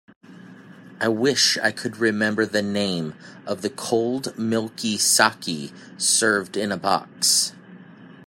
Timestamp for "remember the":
1.97-2.63